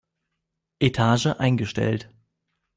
Etage 0.79 1.37
eingestellt. 1.39 2.09